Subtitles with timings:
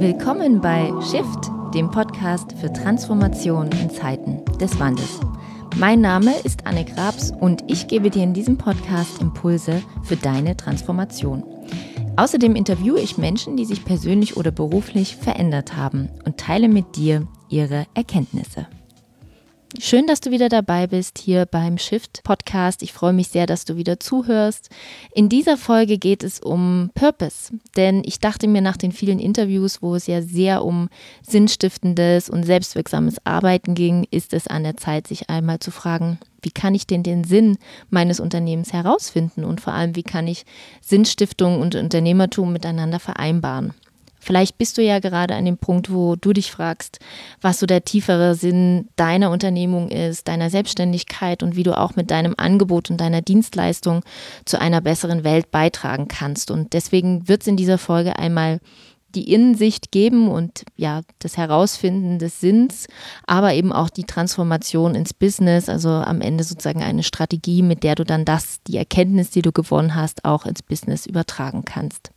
[0.00, 5.18] Willkommen bei Shift, dem Podcast für Transformation in Zeiten des Wandels.
[5.76, 10.56] Mein Name ist Anne Grabs und ich gebe dir in diesem Podcast Impulse für deine
[10.56, 11.42] Transformation.
[12.16, 17.26] Außerdem interviewe ich Menschen, die sich persönlich oder beruflich verändert haben und teile mit dir
[17.48, 18.68] ihre Erkenntnisse.
[19.76, 22.82] Schön, dass du wieder dabei bist hier beim Shift Podcast.
[22.82, 24.70] Ich freue mich sehr, dass du wieder zuhörst.
[25.12, 29.82] In dieser Folge geht es um Purpose, denn ich dachte mir nach den vielen Interviews,
[29.82, 30.88] wo es ja sehr um
[31.20, 36.50] sinnstiftendes und selbstwirksames Arbeiten ging, ist es an der Zeit, sich einmal zu fragen, wie
[36.50, 37.58] kann ich denn den Sinn
[37.90, 40.46] meines Unternehmens herausfinden und vor allem, wie kann ich
[40.80, 43.74] Sinnstiftung und Unternehmertum miteinander vereinbaren?
[44.20, 46.98] Vielleicht bist du ja gerade an dem Punkt, wo du dich fragst,
[47.40, 52.10] was so der tiefere Sinn deiner Unternehmung ist, deiner Selbstständigkeit und wie du auch mit
[52.10, 54.02] deinem Angebot und deiner Dienstleistung
[54.44, 56.50] zu einer besseren Welt beitragen kannst.
[56.50, 58.60] Und deswegen wird es in dieser Folge einmal
[59.14, 62.86] die Innensicht geben und ja, das Herausfinden des Sinns,
[63.26, 67.94] aber eben auch die Transformation ins Business, also am Ende sozusagen eine Strategie, mit der
[67.94, 72.10] du dann das, die Erkenntnis, die du gewonnen hast, auch ins Business übertragen kannst.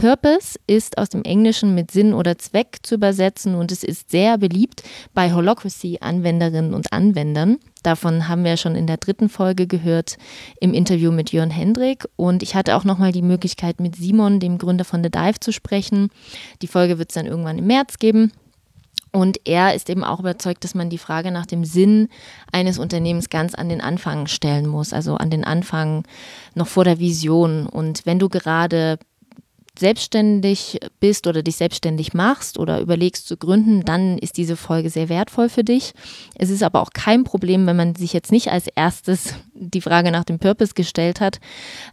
[0.00, 4.38] Purpose ist aus dem Englischen mit Sinn oder Zweck zu übersetzen und es ist sehr
[4.38, 7.58] beliebt bei Holocracy-Anwenderinnen und Anwendern.
[7.82, 10.16] Davon haben wir schon in der dritten Folge gehört
[10.58, 12.08] im Interview mit Jörn Hendrik.
[12.16, 15.52] Und ich hatte auch nochmal die Möglichkeit, mit Simon, dem Gründer von The Dive, zu
[15.52, 16.08] sprechen.
[16.62, 18.32] Die Folge wird es dann irgendwann im März geben.
[19.12, 22.08] Und er ist eben auch überzeugt, dass man die Frage nach dem Sinn
[22.52, 26.04] eines Unternehmens ganz an den Anfang stellen muss, also an den Anfang
[26.54, 27.66] noch vor der Vision.
[27.66, 28.98] Und wenn du gerade
[29.80, 35.08] selbstständig bist oder dich selbstständig machst oder überlegst zu gründen, dann ist diese Folge sehr
[35.08, 35.92] wertvoll für dich.
[36.36, 40.10] Es ist aber auch kein Problem, wenn man sich jetzt nicht als erstes die Frage
[40.10, 41.40] nach dem Purpose gestellt hat.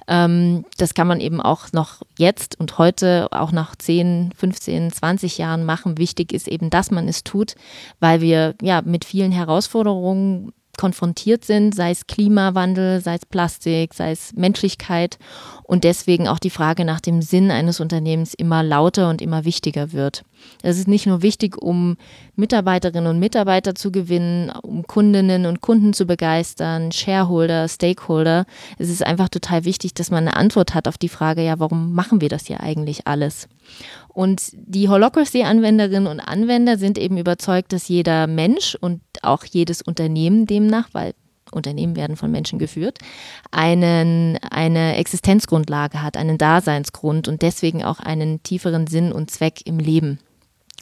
[0.08, 5.38] Ähm, das kann man eben auch noch jetzt und heute, auch nach 10, 15, 20
[5.38, 5.98] Jahren machen.
[5.98, 7.56] Wichtig ist eben, dass man es tut,
[8.00, 14.12] weil wir ja mit vielen Herausforderungen konfrontiert sind, sei es Klimawandel, sei es Plastik, sei
[14.12, 15.18] es Menschlichkeit
[15.64, 19.92] und deswegen auch die Frage nach dem Sinn eines Unternehmens immer lauter und immer wichtiger
[19.92, 20.24] wird.
[20.62, 21.98] Es ist nicht nur wichtig, um
[22.38, 28.46] Mitarbeiterinnen und Mitarbeiter zu gewinnen, um Kundinnen und Kunden zu begeistern, Shareholder, Stakeholder.
[28.78, 31.94] Es ist einfach total wichtig, dass man eine Antwort hat auf die Frage, ja, warum
[31.94, 33.50] machen wir das hier eigentlich alles?
[34.08, 40.46] Und die Holocracy-Anwenderinnen und Anwender sind eben überzeugt, dass jeder Mensch und auch jedes Unternehmen
[40.46, 41.14] demnach, weil
[41.52, 43.00] Unternehmen werden von Menschen geführt,
[43.52, 49.80] einen, eine Existenzgrundlage hat, einen Daseinsgrund und deswegen auch einen tieferen Sinn und Zweck im
[49.80, 50.20] Leben.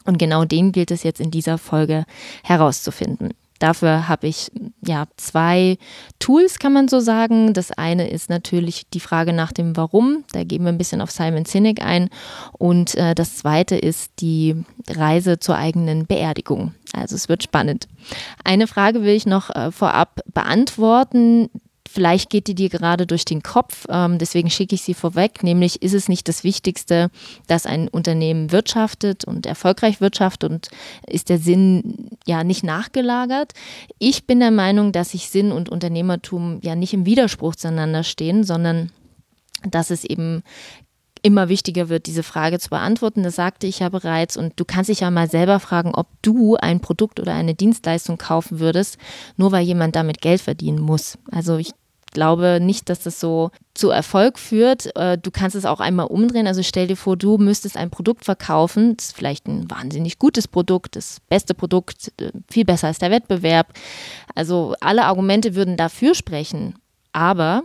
[0.05, 2.05] Und genau den gilt es jetzt in dieser Folge
[2.43, 3.33] herauszufinden.
[3.59, 4.51] Dafür habe ich
[4.85, 5.77] ja zwei
[6.19, 7.53] Tools, kann man so sagen.
[7.53, 10.25] Das eine ist natürlich die Frage nach dem Warum.
[10.33, 12.09] Da gehen wir ein bisschen auf Simon Sinek ein.
[12.51, 14.55] Und äh, das zweite ist die
[14.89, 16.73] Reise zur eigenen Beerdigung.
[16.93, 17.87] Also es wird spannend.
[18.43, 21.49] Eine Frage will ich noch äh, vorab beantworten,
[21.95, 25.81] Vielleicht geht die dir gerade durch den Kopf, ähm, deswegen schicke ich sie vorweg, nämlich
[25.81, 27.09] ist es nicht das Wichtigste,
[27.47, 30.67] dass ein Unternehmen wirtschaftet und erfolgreich wirtschaftet und
[31.07, 33.53] ist der Sinn ja nicht nachgelagert.
[33.97, 38.44] Ich bin der Meinung, dass sich Sinn und Unternehmertum ja nicht im Widerspruch zueinander stehen,
[38.44, 38.91] sondern
[39.63, 40.44] dass es eben
[41.22, 43.23] immer wichtiger wird, diese Frage zu beantworten.
[43.23, 44.35] Das sagte ich ja bereits.
[44.35, 48.17] Und du kannst dich ja mal selber fragen, ob du ein Produkt oder eine Dienstleistung
[48.17, 48.97] kaufen würdest,
[49.38, 51.17] nur weil jemand damit Geld verdienen muss.
[51.31, 51.72] Also ich
[52.16, 54.96] glaube nicht, dass das so zu Erfolg führt.
[54.96, 56.48] Äh, du kannst es auch einmal umdrehen.
[56.48, 58.98] Also stell dir vor, du müsstest ein Produkt verkaufen.
[58.98, 63.12] Das ist vielleicht ein wahnsinnig gutes Produkt, das beste Produkt, äh, viel besser als der
[63.12, 63.74] Wettbewerb.
[64.34, 66.76] Also alle Argumente würden dafür sprechen.
[67.12, 67.64] Aber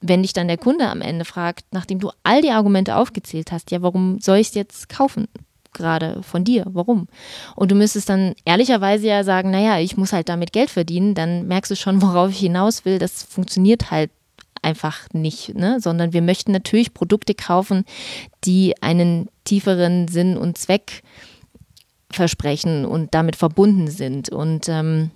[0.00, 3.70] wenn dich dann der Kunde am Ende fragt, nachdem du all die Argumente aufgezählt hast,
[3.70, 5.28] ja, warum soll ich es jetzt kaufen?
[5.72, 6.64] Gerade von dir?
[6.66, 7.08] Warum?
[7.56, 11.46] Und du müsstest dann ehrlicherweise ja sagen, naja, ich muss halt damit Geld verdienen, dann
[11.46, 12.98] merkst du schon, worauf ich hinaus will.
[12.98, 14.10] Das funktioniert halt
[14.62, 15.80] einfach nicht, ne?
[15.80, 17.84] sondern wir möchten natürlich Produkte kaufen,
[18.44, 21.02] die einen tieferen Sinn und Zweck
[22.10, 24.28] versprechen und damit verbunden sind.
[24.28, 25.10] Und ähm,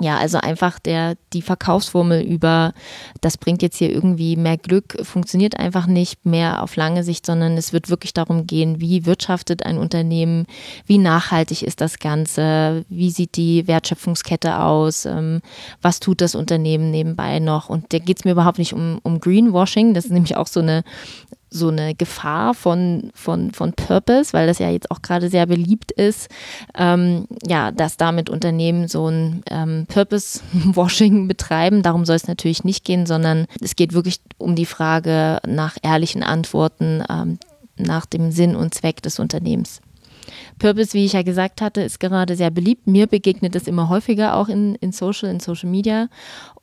[0.00, 2.72] ja, also einfach der, die Verkaufsformel über,
[3.20, 7.56] das bringt jetzt hier irgendwie mehr Glück, funktioniert einfach nicht mehr auf lange Sicht, sondern
[7.56, 10.46] es wird wirklich darum gehen, wie wirtschaftet ein Unternehmen,
[10.86, 15.40] wie nachhaltig ist das Ganze, wie sieht die Wertschöpfungskette aus, ähm,
[15.80, 17.68] was tut das Unternehmen nebenbei noch.
[17.68, 20.60] Und da geht es mir überhaupt nicht um, um Greenwashing, das ist nämlich auch so
[20.60, 20.82] eine
[21.54, 25.92] so eine Gefahr von, von, von Purpose, weil das ja jetzt auch gerade sehr beliebt
[25.92, 26.28] ist,
[26.76, 31.82] ähm, ja, dass damit Unternehmen so ein ähm, Purpose-Washing betreiben.
[31.82, 36.24] Darum soll es natürlich nicht gehen, sondern es geht wirklich um die Frage nach ehrlichen
[36.24, 37.38] Antworten, ähm,
[37.76, 39.80] nach dem Sinn und Zweck des Unternehmens.
[40.58, 42.86] Purpose, wie ich ja gesagt hatte, ist gerade sehr beliebt.
[42.86, 46.08] Mir begegnet es immer häufiger auch in, in Social, in Social Media.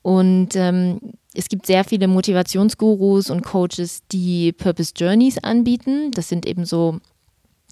[0.01, 0.99] Und ähm,
[1.33, 6.11] es gibt sehr viele Motivationsgurus und Coaches, die Purpose Journeys anbieten.
[6.11, 6.99] Das sind eben so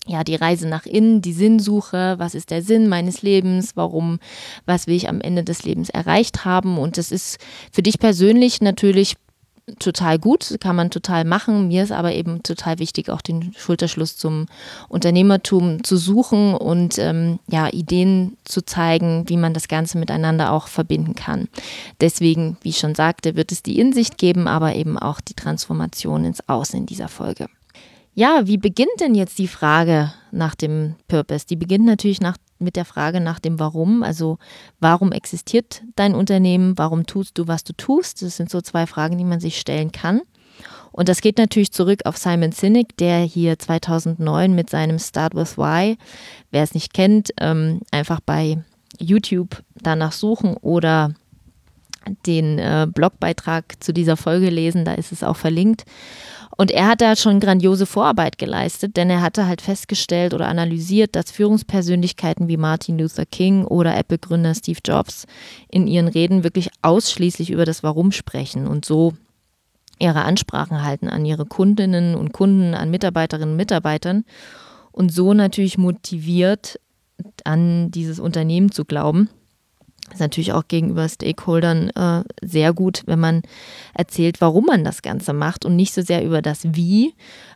[0.08, 4.20] ja, die Reise nach innen, die Sinnsuche, was ist der Sinn meines Lebens, warum,
[4.66, 6.78] was will ich am Ende des Lebens erreicht haben.
[6.78, 7.38] Und das ist
[7.72, 9.16] für dich persönlich natürlich
[9.78, 11.68] total gut, kann man total machen.
[11.68, 14.48] Mir ist aber eben total wichtig, auch den Schulterschluss zum
[14.88, 20.68] Unternehmertum zu suchen und ähm, ja, Ideen zu zeigen, wie man das Ganze miteinander auch
[20.68, 21.48] verbinden kann.
[22.02, 26.26] Deswegen, wie ich schon sagte, wird es die Insicht geben, aber eben auch die Transformation
[26.26, 27.48] ins Außen in dieser Folge.
[28.16, 31.46] Ja, wie beginnt denn jetzt die Frage nach dem Purpose?
[31.48, 34.04] Die beginnt natürlich nach mit der Frage nach dem Warum.
[34.04, 34.38] Also
[34.80, 36.78] warum existiert dein Unternehmen?
[36.78, 38.22] Warum tust du, was du tust?
[38.22, 40.22] Das sind so zwei Fragen, die man sich stellen kann.
[40.92, 45.58] Und das geht natürlich zurück auf Simon Sinek, der hier 2009 mit seinem Start with
[45.58, 45.98] Why,
[46.52, 48.64] wer es nicht kennt, ähm, einfach bei
[49.00, 51.14] YouTube danach suchen oder
[52.26, 55.86] den äh, Blogbeitrag zu dieser Folge lesen, da ist es auch verlinkt.
[56.60, 61.16] Und er hat da schon grandiose Vorarbeit geleistet, denn er hatte halt festgestellt oder analysiert,
[61.16, 65.26] dass Führungspersönlichkeiten wie Martin Luther King oder Apple-Gründer Steve Jobs
[65.70, 69.14] in ihren Reden wirklich ausschließlich über das Warum sprechen und so
[70.00, 74.26] ihre Ansprachen halten an ihre Kundinnen und Kunden, an Mitarbeiterinnen und Mitarbeitern
[74.92, 76.78] und so natürlich motiviert
[77.46, 79.30] an dieses Unternehmen zu glauben
[80.12, 83.42] ist natürlich auch gegenüber Stakeholdern äh, sehr gut, wenn man
[83.94, 87.14] erzählt, warum man das Ganze macht und nicht so sehr über das Wie,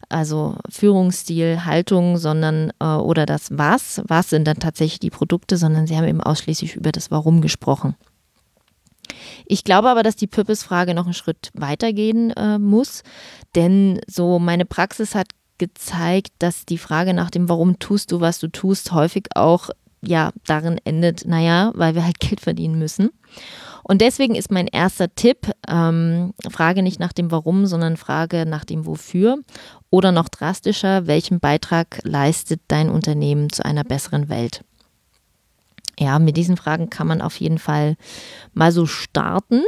[0.10, 5.88] also Führungsstil, Haltung, sondern äh, oder das Was, was sind dann tatsächlich die Produkte, sondern
[5.88, 7.96] sie haben eben ausschließlich über das Warum gesprochen.
[9.46, 13.04] Ich glaube aber, dass die Purpose-Frage noch einen Schritt weitergehen äh, muss,
[13.56, 15.28] denn so meine Praxis hat
[15.58, 19.70] gezeigt, dass die Frage nach dem, warum tust du, was du tust, häufig auch
[20.06, 23.10] ja darin endet, naja, weil wir halt Geld verdienen müssen.
[23.84, 28.64] Und deswegen ist mein erster Tipp, ähm, frage nicht nach dem Warum, sondern frage nach
[28.64, 29.40] dem Wofür.
[29.90, 34.64] Oder noch drastischer, welchen Beitrag leistet dein Unternehmen zu einer besseren Welt?
[36.00, 37.98] Ja, mit diesen Fragen kann man auf jeden Fall
[38.54, 39.62] mal so starten.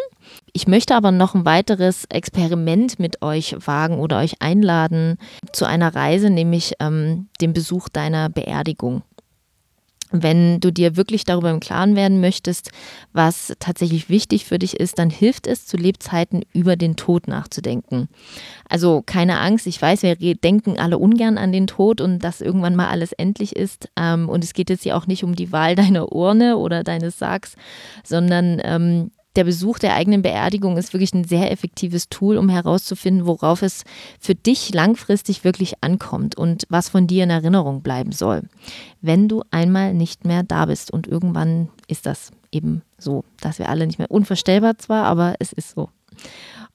[0.54, 5.18] Ich möchte aber noch ein weiteres Experiment mit euch wagen oder euch einladen
[5.52, 9.04] zu einer Reise, nämlich ähm, den Besuch deiner Beerdigung
[10.24, 12.72] wenn du dir wirklich darüber im Klaren werden möchtest,
[13.14, 18.10] was tatsächlich wichtig für dich ist, dann hilft es zu Lebzeiten über den Tod nachzudenken.
[18.70, 22.76] Also keine Angst, ich weiß, wir denken alle ungern an den Tod und dass irgendwann
[22.76, 23.90] mal alles endlich ist.
[23.96, 27.20] Ähm, und es geht jetzt hier auch nicht um die Wahl deiner Urne oder deines
[27.20, 27.56] Sargs,
[28.04, 33.26] sondern ähm, der Besuch der eigenen Beerdigung ist wirklich ein sehr effektives Tool, um herauszufinden,
[33.26, 33.84] worauf es
[34.20, 38.44] für dich langfristig wirklich ankommt und was von dir in Erinnerung bleiben soll,
[39.02, 40.92] wenn du einmal nicht mehr da bist.
[40.92, 45.52] Und irgendwann ist das eben so, dass wir alle nicht mehr unvorstellbar zwar, aber es
[45.52, 45.90] ist so.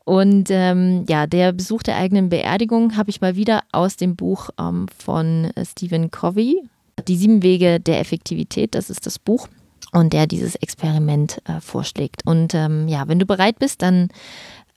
[0.05, 4.51] Und ähm, ja, der Besuch der eigenen Beerdigung habe ich mal wieder aus dem Buch
[4.59, 6.63] ähm, von Stephen Covey,
[7.07, 9.49] Die sieben Wege der Effektivität, das ist das Buch
[9.93, 12.27] und der dieses Experiment äh, vorschlägt.
[12.27, 14.09] Und ähm, ja, wenn du bereit bist, dann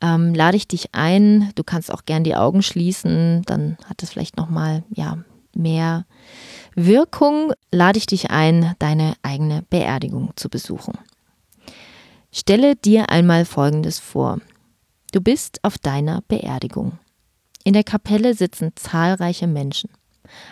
[0.01, 1.51] ähm, lade ich dich ein.
[1.55, 5.17] Du kannst auch gern die Augen schließen, dann hat es vielleicht nochmal ja,
[5.55, 6.05] mehr
[6.75, 7.53] Wirkung.
[7.71, 10.93] Lade ich dich ein, deine eigene Beerdigung zu besuchen.
[12.31, 14.39] Stelle dir einmal Folgendes vor.
[15.11, 16.97] Du bist auf deiner Beerdigung.
[17.63, 19.89] In der Kapelle sitzen zahlreiche Menschen.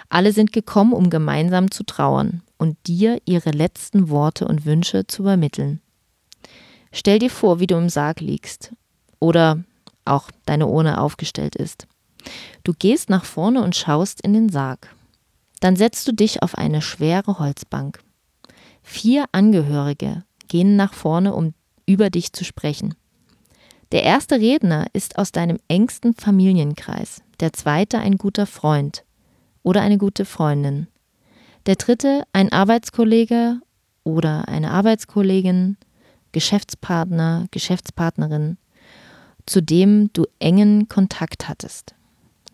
[0.09, 5.23] Alle sind gekommen, um gemeinsam zu trauern und dir ihre letzten Worte und Wünsche zu
[5.23, 5.81] übermitteln.
[6.91, 8.73] Stell dir vor, wie du im Sarg liegst
[9.19, 9.63] oder
[10.05, 11.87] auch deine Urne aufgestellt ist.
[12.63, 14.93] Du gehst nach vorne und schaust in den Sarg.
[15.59, 17.99] Dann setzt du dich auf eine schwere Holzbank.
[18.83, 21.53] Vier Angehörige gehen nach vorne, um
[21.85, 22.95] über dich zu sprechen.
[23.91, 29.03] Der erste Redner ist aus deinem engsten Familienkreis, der zweite ein guter Freund
[29.63, 30.87] oder eine gute Freundin,
[31.65, 33.59] der dritte ein Arbeitskollege
[34.03, 35.77] oder eine Arbeitskollegin,
[36.31, 38.57] Geschäftspartner, Geschäftspartnerin,
[39.45, 41.93] zu dem du engen Kontakt hattest.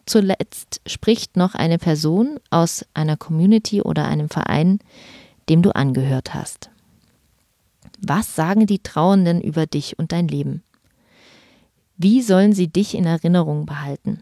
[0.06, 4.80] Zuletzt spricht noch eine Person aus einer Community oder einem Verein,
[5.50, 6.70] dem du angehört hast.
[8.00, 10.64] Was sagen die Trauernden über dich und dein Leben?
[11.98, 14.22] Wie sollen sie dich in Erinnerung behalten?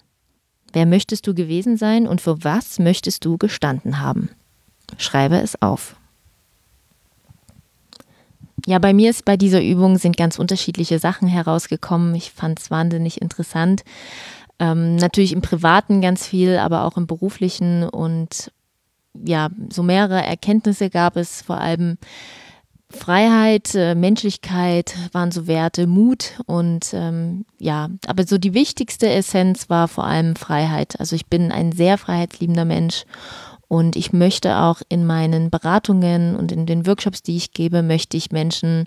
[0.76, 4.28] Wer möchtest du gewesen sein und für was möchtest du gestanden haben?
[4.98, 5.96] Schreibe es auf.
[8.66, 12.14] Ja, bei mir ist bei dieser Übung sind ganz unterschiedliche Sachen herausgekommen.
[12.14, 13.86] Ich fand es wahnsinnig interessant.
[14.60, 18.52] Ähm, natürlich im Privaten ganz viel, aber auch im beruflichen und
[19.14, 21.98] ja, so mehrere Erkenntnisse gab es, vor allem
[22.90, 29.70] Freiheit, äh, Menschlichkeit waren so Werte, Mut und ähm, ja, aber so die wichtigste Essenz
[29.70, 31.00] war vor allem Freiheit.
[31.00, 33.06] Also ich bin ein sehr freiheitsliebender Mensch
[33.68, 38.18] und ich möchte auch in meinen Beratungen und in den Workshops, die ich gebe, möchte
[38.18, 38.86] ich Menschen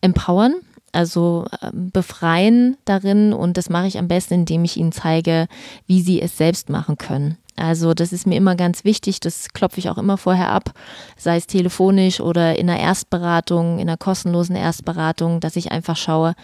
[0.00, 0.54] empowern,
[0.92, 5.48] also ähm, befreien darin und das mache ich am besten, indem ich ihnen zeige,
[5.86, 7.36] wie sie es selbst machen können.
[7.56, 10.72] Also das ist mir immer ganz wichtig, das klopfe ich auch immer vorher ab,
[11.16, 16.34] sei es telefonisch oder in einer Erstberatung, in einer kostenlosen Erstberatung, dass ich einfach schaue,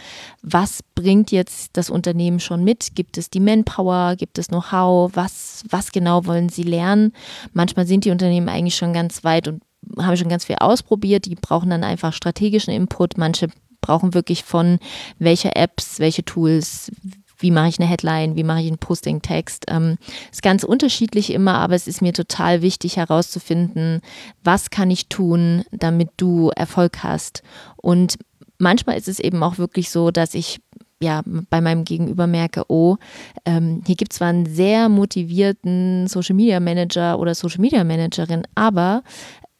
[0.42, 2.94] was bringt jetzt das Unternehmen schon mit?
[2.94, 7.12] Gibt es die Manpower, gibt es Know-how, was, was genau wollen sie lernen?
[7.52, 9.62] Manchmal sind die Unternehmen eigentlich schon ganz weit und
[9.98, 13.48] haben schon ganz viel ausprobiert, die brauchen dann einfach strategischen Input, manche
[13.80, 14.78] brauchen wirklich von
[15.18, 16.92] welche Apps, welche Tools,
[17.40, 19.66] wie mache ich eine Headline, wie mache ich einen Posting-Text.
[19.68, 19.96] Ähm,
[20.30, 24.00] ist ganz unterschiedlich immer, aber es ist mir total wichtig herauszufinden,
[24.44, 27.42] was kann ich tun, damit du Erfolg hast.
[27.76, 28.18] Und
[28.58, 30.60] manchmal ist es eben auch wirklich so, dass ich
[31.02, 32.98] ja, bei meinem Gegenüber merke, oh,
[33.46, 38.42] ähm, hier gibt es zwar einen sehr motivierten Social Media Manager oder Social Media Managerin,
[38.54, 39.02] aber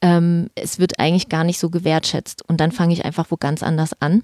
[0.03, 2.47] ähm, es wird eigentlich gar nicht so gewertschätzt.
[2.47, 4.23] Und dann fange ich einfach wo ganz anders an,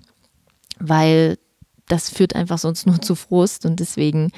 [0.79, 1.39] weil
[1.89, 4.31] das führt einfach sonst nur zu Frust und deswegen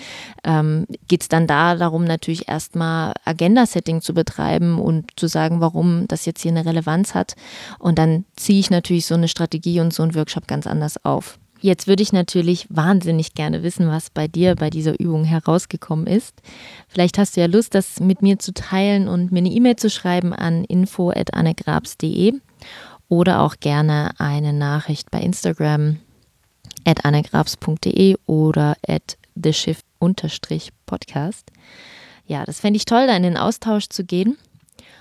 [0.45, 6.07] ähm, geht es dann da darum, natürlich erstmal Agenda-Setting zu betreiben und zu sagen, warum
[6.09, 7.35] das jetzt hier eine Relevanz hat.
[7.79, 11.39] Und dann ziehe ich natürlich so eine Strategie und so einen Workshop ganz anders auf.
[11.61, 16.41] Jetzt würde ich natürlich wahnsinnig gerne wissen, was bei dir bei dieser Übung herausgekommen ist.
[16.87, 19.91] Vielleicht hast du ja Lust, das mit mir zu teilen und mir eine E-Mail zu
[19.91, 22.35] schreiben an info.annegrabs.de
[23.09, 25.99] oder auch gerne eine Nachricht bei Instagram
[26.85, 31.51] at annegrafs.de oder at theshift-podcast.
[32.27, 34.37] Ja, das fände ich toll, da in den Austausch zu gehen.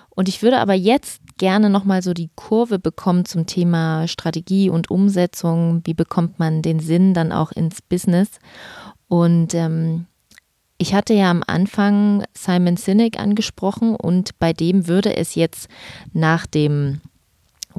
[0.09, 4.89] Und ich würde aber jetzt gerne nochmal so die Kurve bekommen zum Thema Strategie und
[4.89, 5.81] Umsetzung.
[5.83, 8.29] Wie bekommt man den Sinn dann auch ins Business?
[9.07, 10.07] Und ähm,
[10.79, 15.67] ich hatte ja am Anfang Simon Sinek angesprochen und bei dem würde es jetzt
[16.13, 17.01] nach dem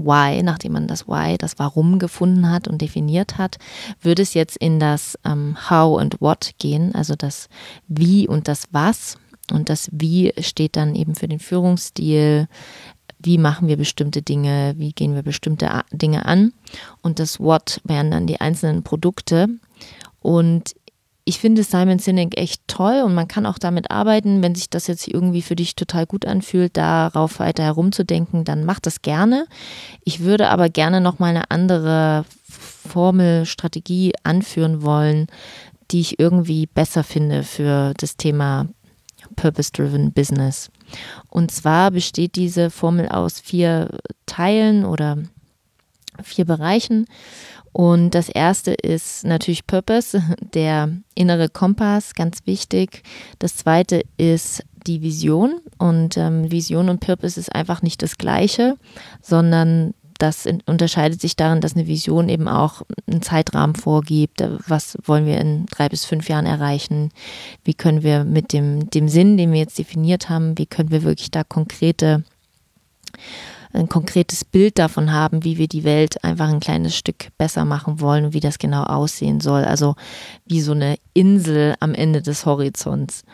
[0.04, 3.58] Why, nachdem man das Why, das Warum gefunden hat und definiert hat,
[4.00, 7.48] würde es jetzt in das ähm, How und What gehen, also das
[7.86, 9.16] Wie und das Was.
[9.50, 12.48] Und das Wie steht dann eben für den Führungsstil,
[13.18, 16.52] wie machen wir bestimmte Dinge, wie gehen wir bestimmte Dinge an.
[17.02, 19.48] Und das What wären dann die einzelnen Produkte.
[20.20, 20.74] Und
[21.28, 24.86] ich finde Simon Sinek echt toll und man kann auch damit arbeiten, wenn sich das
[24.86, 29.46] jetzt irgendwie für dich total gut anfühlt, darauf weiter herumzudenken, dann mach das gerne.
[30.04, 35.26] Ich würde aber gerne nochmal eine andere Formel, Strategie anführen wollen,
[35.90, 38.66] die ich irgendwie besser finde für das Thema
[39.36, 40.70] Purpose-Driven Business.
[41.28, 43.90] Und zwar besteht diese Formel aus vier
[44.24, 45.18] Teilen oder
[46.22, 47.06] vier Bereichen.
[47.72, 50.22] Und das erste ist natürlich Purpose,
[50.54, 53.02] der innere Kompass, ganz wichtig.
[53.38, 55.60] Das zweite ist die Vision.
[55.78, 58.76] Und ähm, Vision und Purpose ist einfach nicht das gleiche,
[59.22, 64.42] sondern das unterscheidet sich darin, dass eine Vision eben auch einen Zeitrahmen vorgibt.
[64.66, 67.10] Was wollen wir in drei bis fünf Jahren erreichen?
[67.62, 71.04] Wie können wir mit dem, dem Sinn, den wir jetzt definiert haben, wie können wir
[71.04, 72.24] wirklich da konkrete
[73.72, 78.00] ein konkretes Bild davon haben, wie wir die Welt einfach ein kleines Stück besser machen
[78.00, 79.64] wollen und wie das genau aussehen soll.
[79.64, 79.94] Also
[80.46, 83.24] wie so eine Insel am Ende des Horizonts.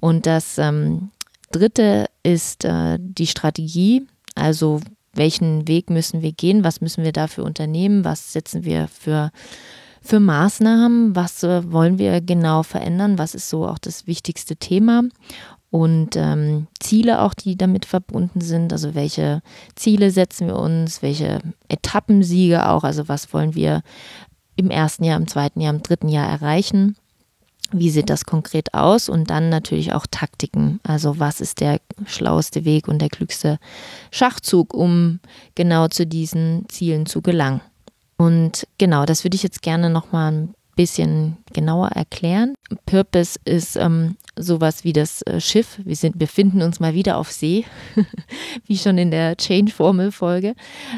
[0.00, 1.10] Und das ähm,
[1.52, 4.80] dritte ist äh, die Strategie, also
[5.14, 9.30] welchen Weg müssen wir gehen, was müssen wir dafür unternehmen, was setzen wir für
[10.06, 15.04] für Maßnahmen, was äh, wollen wir genau verändern, was ist so auch das wichtigste Thema
[15.74, 18.72] und ähm, Ziele auch, die damit verbunden sind.
[18.72, 19.42] Also welche
[19.74, 23.82] Ziele setzen wir uns, welche Etappensiege auch, also was wollen wir
[24.54, 26.94] im ersten Jahr, im zweiten Jahr, im dritten Jahr erreichen.
[27.72, 29.08] Wie sieht das konkret aus?
[29.08, 30.78] Und dann natürlich auch Taktiken.
[30.84, 33.58] Also was ist der schlaueste Weg und der klügste
[34.12, 35.18] Schachzug, um
[35.56, 37.62] genau zu diesen Zielen zu gelangen.
[38.16, 42.54] Und genau, das würde ich jetzt gerne nochmal ein bisschen genauer erklären.
[42.86, 45.78] Purpose ist ähm, sowas wie das äh, Schiff.
[45.84, 47.64] Wir sind, befinden uns mal wieder auf See,
[48.66, 50.54] wie schon in der Change-Formel-Folge.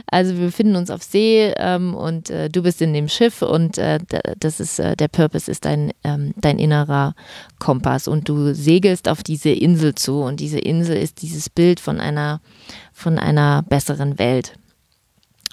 [0.07, 3.79] Also wir befinden uns auf See ähm, und äh, du bist in dem Schiff und
[3.79, 3.99] äh,
[4.39, 7.15] das ist äh, der Purpose ist dein, ähm, dein innerer
[7.59, 12.01] Kompass und du segelst auf diese Insel zu und diese Insel ist dieses Bild von
[12.01, 12.41] einer
[12.93, 14.55] von einer besseren Welt.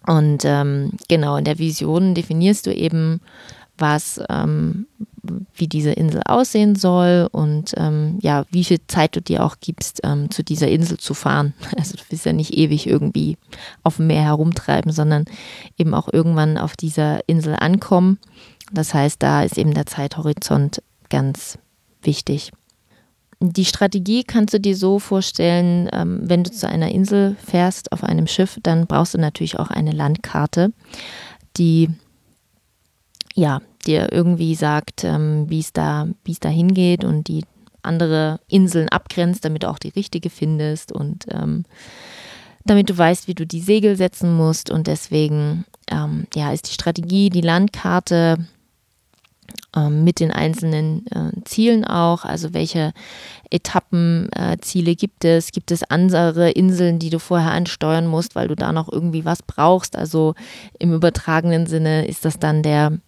[0.05, 3.21] Und ähm, genau in der Vision definierst du eben
[3.77, 4.85] was, ähm,
[5.55, 10.01] wie diese Insel aussehen soll und ähm, ja, wie viel Zeit du dir auch gibst,
[10.03, 11.53] ähm, zu dieser Insel zu fahren.
[11.77, 13.37] Also du willst ja nicht ewig irgendwie
[13.83, 15.25] auf dem Meer herumtreiben, sondern
[15.77, 18.19] eben auch irgendwann auf dieser Insel ankommen.
[18.71, 21.57] Das heißt, da ist eben der Zeithorizont ganz
[22.01, 22.51] wichtig.
[23.39, 28.03] Die Strategie kannst du dir so vorstellen, ähm, wenn du zu einer Insel fährst auf
[28.03, 30.71] einem Schiff, dann brauchst du natürlich auch eine Landkarte,
[31.57, 31.89] die
[33.33, 37.43] ja, dir irgendwie sagt, ähm, wie es da, es da hingeht und die
[37.81, 41.65] andere Inseln abgrenzt, damit du auch die richtige findest und ähm,
[42.65, 44.69] damit du weißt, wie du die Segel setzen musst.
[44.69, 48.47] Und deswegen ähm, ja, ist die Strategie, die Landkarte
[49.75, 52.23] ähm, mit den einzelnen äh, Zielen auch.
[52.23, 52.93] Also welche
[53.49, 55.51] Etappenziele äh, gibt es?
[55.51, 59.43] Gibt es andere Inseln, die du vorher ansteuern musst, weil du da noch irgendwie was
[59.43, 59.97] brauchst?
[59.97, 60.35] Also
[60.79, 62.99] im übertragenen Sinne ist das dann der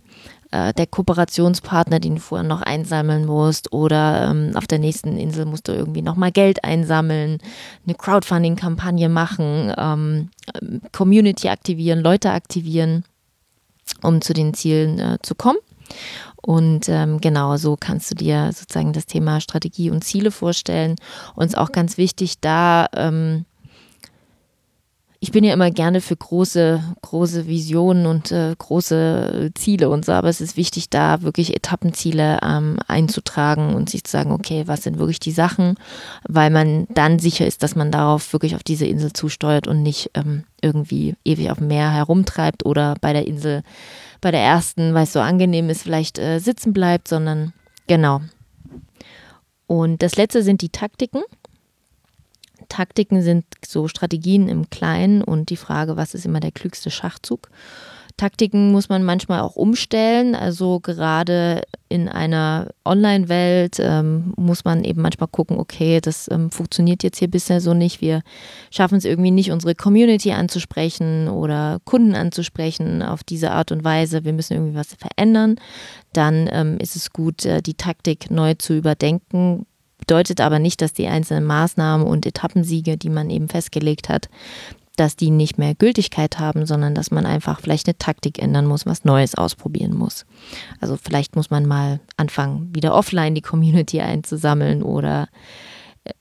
[0.55, 5.45] äh, der Kooperationspartner, den du vorher noch einsammeln musst oder ähm, auf der nächsten Insel
[5.45, 7.39] musst du irgendwie nochmal Geld einsammeln,
[7.85, 10.29] eine Crowdfunding-Kampagne machen, ähm,
[10.93, 13.03] Community aktivieren, Leute aktivieren,
[14.01, 15.59] um zu den Zielen äh, zu kommen.
[16.41, 20.95] Und ähm, genau so kannst du dir sozusagen das Thema Strategie und Ziele vorstellen.
[21.35, 23.45] Uns auch ganz wichtig, da ähm,
[25.25, 30.12] ich bin ja immer gerne für große, große Visionen und äh, große Ziele und so,
[30.12, 34.84] aber es ist wichtig, da wirklich Etappenziele ähm, einzutragen und sich zu sagen, okay, was
[34.84, 35.77] sind wirklich die Sachen,
[36.27, 40.12] weil man dann sicher ist, dass man darauf wirklich auf diese Insel zusteuert und nicht
[40.13, 43.63] ähm, irgendwie ewig auf dem Meer herumtreibt oder bei der Insel,
[44.22, 47.51] bei der ersten, weil es so angenehm ist, vielleicht äh, sitzen bleibt, sondern
[47.88, 48.22] genau.
[49.65, 51.24] Und das letzte sind die Taktiken.
[52.69, 57.50] Taktiken sind so Strategien im Kleinen und die Frage, was ist immer der klügste Schachzug.
[58.17, 60.36] Taktiken muss man manchmal auch umstellen.
[60.36, 67.03] Also gerade in einer Online-Welt ähm, muss man eben manchmal gucken, okay, das ähm, funktioniert
[67.03, 68.00] jetzt hier bisher so nicht.
[68.00, 68.22] Wir
[68.72, 74.24] schaffen es irgendwie nicht, unsere Community anzusprechen oder Kunden anzusprechen auf diese Art und Weise.
[74.24, 75.57] Wir müssen irgendwie was verändern.
[76.13, 79.66] Dann ähm, ist es gut, äh, die Taktik neu zu überdenken
[80.05, 84.29] bedeutet aber nicht, dass die einzelnen Maßnahmen und Etappensiege, die man eben festgelegt hat,
[84.96, 88.85] dass die nicht mehr Gültigkeit haben, sondern dass man einfach vielleicht eine Taktik ändern muss,
[88.85, 90.25] was Neues ausprobieren muss.
[90.79, 95.27] Also vielleicht muss man mal anfangen, wieder offline die Community einzusammeln oder
[96.05, 96.11] äh,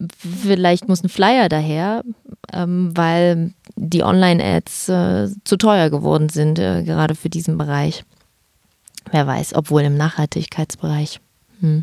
[0.43, 2.03] vielleicht muss ein Flyer daher,
[2.53, 8.05] ähm, weil die Online-Ads äh, zu teuer geworden sind, äh, gerade für diesen Bereich.
[9.11, 11.21] Wer weiß, obwohl im Nachhaltigkeitsbereich.
[11.61, 11.83] Hm.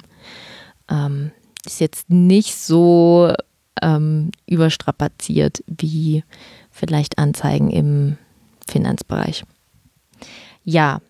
[0.89, 1.31] Ähm,
[1.65, 3.33] ist jetzt nicht so
[3.81, 6.23] ähm, überstrapaziert wie
[6.69, 8.17] vielleicht Anzeigen im
[8.67, 9.43] Finanzbereich.
[10.63, 11.01] Ja,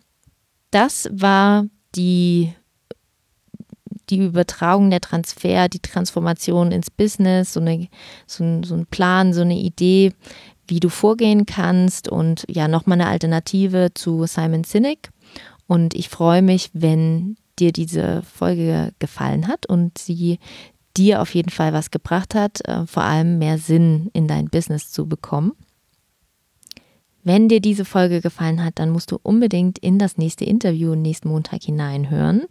[0.72, 2.54] das war die,
[4.10, 7.88] die Übertragung der Transfer, die Transformation ins Business, so, eine,
[8.26, 10.14] so, ein, so ein Plan, so eine Idee,
[10.68, 15.10] wie du vorgehen kannst und ja, nochmal eine Alternative zu Simon Sinek.
[15.68, 20.40] Und ich freue mich, wenn dir diese Folge gefallen hat und sie
[20.98, 24.92] dir auf jeden Fall was gebracht hat, äh, vor allem mehr Sinn in dein Business
[24.92, 25.54] zu bekommen.
[27.24, 31.30] Wenn dir diese Folge gefallen hat, dann musst du unbedingt in das nächste Interview nächsten
[31.30, 32.46] Montag hineinhören.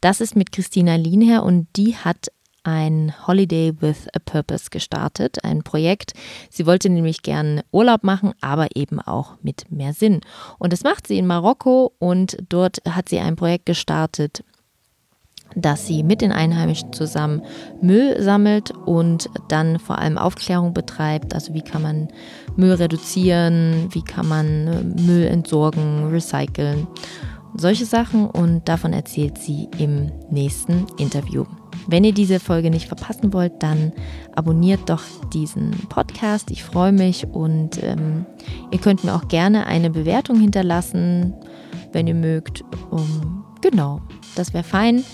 [0.00, 2.32] Das ist mit Christina Lienherr und die hat
[2.66, 6.12] ein Holiday with a Purpose gestartet, ein Projekt.
[6.50, 10.20] Sie wollte nämlich gern Urlaub machen, aber eben auch mit mehr Sinn.
[10.58, 14.42] Und das macht sie in Marokko und dort hat sie ein Projekt gestartet,
[15.54, 17.42] dass sie mit den Einheimischen zusammen
[17.80, 21.34] Müll sammelt und dann vor allem Aufklärung betreibt.
[21.34, 22.08] Also wie kann man
[22.56, 26.88] Müll reduzieren, wie kann man äh, Müll entsorgen, recyceln,
[27.56, 28.28] solche Sachen.
[28.28, 31.44] Und davon erzählt sie im nächsten Interview.
[31.88, 33.92] Wenn ihr diese Folge nicht verpassen wollt, dann
[34.34, 36.50] abonniert doch diesen Podcast.
[36.50, 38.26] Ich freue mich und ähm,
[38.70, 41.34] ihr könnt mir auch gerne eine Bewertung hinterlassen,
[41.92, 42.64] wenn ihr mögt.
[42.90, 44.00] Um, genau,
[44.34, 45.04] das wäre fein.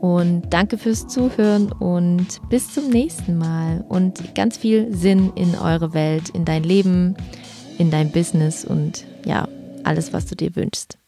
[0.00, 3.84] Und danke fürs Zuhören und bis zum nächsten Mal.
[3.88, 7.14] Und ganz viel Sinn in eure Welt, in dein Leben,
[7.78, 9.46] in dein Business und ja,
[9.84, 11.01] alles, was du dir wünschst.